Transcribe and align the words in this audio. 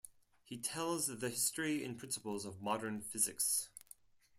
He 0.43 0.57
tells 0.57 1.05
the 1.05 1.29
history 1.29 1.85
and 1.85 1.95
principles 1.95 2.43
of 2.43 2.59
modern 2.59 3.01
physics. 3.01 3.69